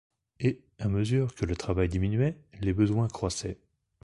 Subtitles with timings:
[0.39, 3.59] Et, à mesure que le travail diminuait, les besoins croissaient.